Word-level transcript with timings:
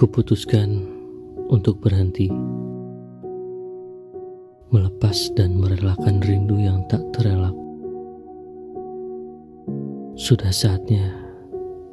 Kuputuskan 0.00 0.80
untuk 1.52 1.84
berhenti, 1.84 2.32
melepas 4.72 5.28
dan 5.36 5.60
merelakan 5.60 6.24
rindu 6.24 6.56
yang 6.56 6.88
tak 6.88 7.04
terelak. 7.12 7.52
Sudah 10.16 10.48
saatnya 10.56 11.04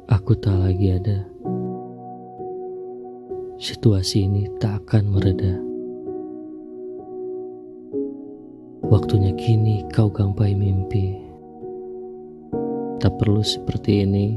aku 0.08 0.32
tak 0.40 0.56
lagi 0.56 0.96
ada. 0.96 1.20
Situasi 3.60 4.24
ini 4.24 4.48
tak 4.56 4.88
akan 4.88 5.04
mereda. 5.12 5.60
Waktunya 8.88 9.36
kini 9.36 9.84
kau 9.92 10.08
gangpai 10.08 10.56
mimpi. 10.56 11.12
Tak 13.04 13.20
perlu 13.20 13.44
seperti 13.44 14.08
ini 14.08 14.32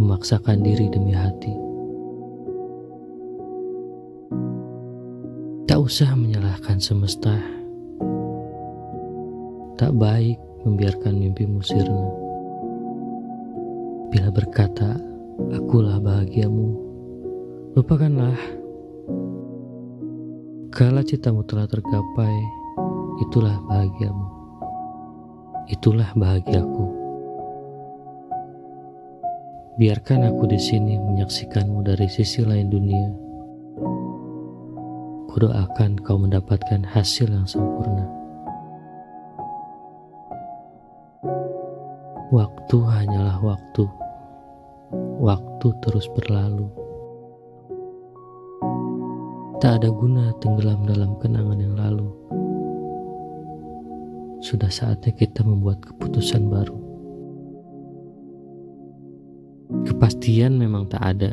memaksakan 0.00 0.64
diri 0.64 0.88
demi 0.88 1.12
hati. 1.12 1.67
Tak 5.78 5.86
usah 5.86 6.10
menyalahkan 6.18 6.82
semesta. 6.82 7.38
Tak 9.78 9.94
baik 9.94 10.34
membiarkan 10.66 11.14
mimpimu 11.14 11.62
sirna. 11.62 12.10
Bila 14.10 14.26
berkata, 14.34 14.98
akulah 15.54 16.02
bahagiamu, 16.02 16.74
lupakanlah. 17.78 18.34
Kala 20.74 21.06
citamu 21.06 21.46
telah 21.46 21.70
tergapai, 21.70 22.36
itulah 23.30 23.62
bahagiamu. 23.70 24.26
Itulah 25.70 26.10
bahagiaku. 26.18 26.86
Biarkan 29.78 30.26
aku 30.26 30.42
di 30.50 30.58
sini 30.58 30.98
menyaksikanmu 30.98 31.86
dari 31.86 32.10
sisi 32.10 32.42
lain 32.42 32.66
dunia 32.66 33.27
Kudoakan 35.38 36.02
kau 36.02 36.18
mendapatkan 36.18 36.82
hasil 36.82 37.30
yang 37.30 37.46
sempurna. 37.46 38.02
Waktu 42.34 42.74
hanyalah 42.82 43.38
waktu. 43.38 43.86
Waktu 45.22 45.66
terus 45.78 46.10
berlalu. 46.10 46.66
Tak 49.62 49.78
ada 49.78 49.94
guna 49.94 50.34
tenggelam 50.42 50.82
dalam 50.82 51.14
kenangan 51.22 51.58
yang 51.62 51.78
lalu. 51.78 52.10
Sudah 54.42 54.74
saatnya 54.74 55.14
kita 55.14 55.46
membuat 55.46 55.86
keputusan 55.86 56.50
baru. 56.50 56.78
Kepastian 59.86 60.58
memang 60.58 60.90
tak 60.90 61.14
ada. 61.14 61.30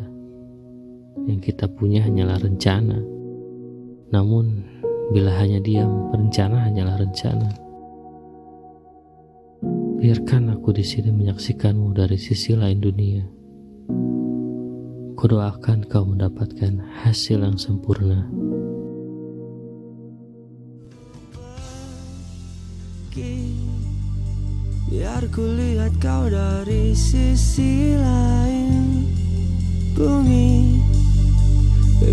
Yang 1.25 1.49
kita 1.49 1.65
punya 1.73 2.05
hanyalah 2.05 2.37
rencana 2.37 3.14
namun, 4.13 4.65
bila 5.13 5.33
hanya 5.37 5.61
diam, 5.61 6.09
rencana 6.13 6.69
hanyalah 6.69 6.97
rencana. 7.01 7.49
Biarkan 10.01 10.53
aku 10.53 10.69
di 10.75 10.85
sini 10.85 11.09
menyaksikanmu 11.09 11.97
dari 11.97 12.17
sisi 12.19 12.53
lain 12.53 12.77
dunia. 12.77 13.25
Kudoakan 15.17 15.89
kau 15.89 16.05
mendapatkan 16.05 16.77
hasil 17.01 17.41
yang 17.41 17.57
sempurna. 17.57 18.29
Biar 24.85 25.23
ku 25.33 25.41
lihat 25.41 25.97
kau 26.03 26.29
dari 26.29 26.93
sisi 26.93 27.95
lain 27.95 29.09
bumi 29.95 30.54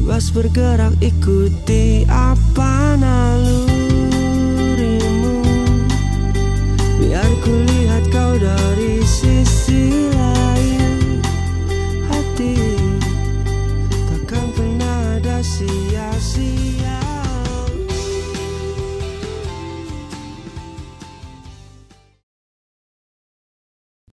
Bebas 0.02 0.34
bergerak 0.34 0.98
ikuti 0.98 2.02
apa 2.10 2.98
nalurimu 2.98 3.61